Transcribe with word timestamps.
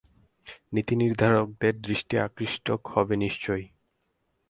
নীতিনির্ধারকদের 0.73 1.73
দৃষ্টি 1.81 2.15
আকৃষ্ট 2.17 2.65
হবে 2.93 3.15
নিশ্চয়ই। 3.15 3.65